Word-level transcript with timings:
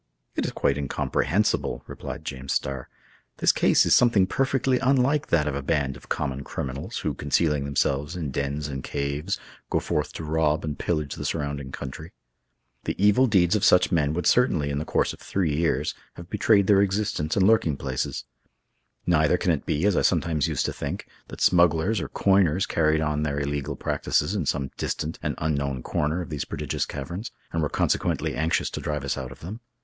"It 0.35 0.47
is 0.47 0.51
quite 0.51 0.79
incomprehensible," 0.79 1.83
replied 1.85 2.25
James 2.25 2.53
Starr. 2.53 2.89
"This 3.37 3.51
case 3.51 3.85
is 3.85 3.93
something 3.93 4.25
perfectly 4.25 4.79
unlike 4.79 5.27
that 5.27 5.47
of 5.47 5.53
a 5.53 5.61
band 5.61 5.95
of 5.95 6.09
common 6.09 6.43
criminals, 6.43 6.97
who, 6.97 7.13
concealing 7.13 7.65
themselves 7.65 8.15
in 8.15 8.31
dens 8.31 8.67
and 8.67 8.83
caves, 8.83 9.39
go 9.69 9.79
forth 9.79 10.11
to 10.13 10.23
rob 10.23 10.65
and 10.65 10.79
pillage 10.79 11.13
the 11.13 11.23
surrounding 11.23 11.71
country. 11.71 12.13
The 12.85 12.95
evil 12.97 13.27
deeds 13.27 13.55
of 13.55 13.63
such 13.63 13.91
men 13.91 14.15
would 14.15 14.25
certainly, 14.25 14.71
in 14.71 14.79
the 14.79 14.85
course 14.85 15.13
of 15.13 15.19
three 15.19 15.53
years 15.55 15.93
have 16.15 16.31
betrayed 16.31 16.65
their 16.65 16.81
existence 16.81 17.35
and 17.37 17.45
lurking 17.45 17.77
places. 17.77 18.25
Neither 19.05 19.37
can 19.37 19.51
it 19.51 19.67
be, 19.67 19.85
as 19.85 19.95
I 19.95 20.01
sometimes 20.01 20.47
used 20.47 20.65
to 20.65 20.73
think, 20.73 21.05
that 21.27 21.41
smugglers 21.41 22.01
or 22.01 22.09
coiners 22.09 22.65
carried 22.65 23.01
on 23.01 23.21
their 23.21 23.39
illegal 23.39 23.75
practices 23.75 24.33
in 24.33 24.47
some 24.47 24.71
distant 24.77 25.19
and 25.21 25.35
unknown 25.37 25.83
corner 25.83 26.21
of 26.21 26.31
these 26.31 26.45
prodigious 26.45 26.87
caverns, 26.87 27.29
and 27.53 27.61
were 27.61 27.69
consequently 27.69 28.33
anxious 28.33 28.71
to 28.71 28.81
drive 28.81 29.03
us 29.05 29.15
out 29.15 29.31
of 29.31 29.41
them. 29.41 29.59